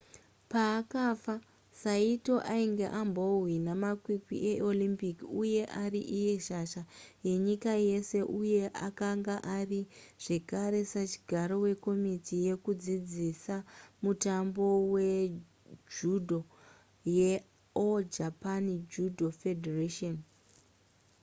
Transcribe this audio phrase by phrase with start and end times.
[0.51, 1.35] paakafa
[1.81, 6.83] saito ainge ambohwina makwikwi eolympic uye ari iye shasha
[7.25, 9.81] yenyika yese uye akanga ari
[10.23, 13.55] zvekare sachigaro wekomiti yekudzidzisa
[14.03, 16.39] mutambo wejudo
[17.15, 20.15] yeall japan judo federation